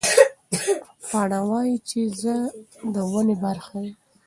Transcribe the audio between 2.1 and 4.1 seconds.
زه د ونې برخه یم.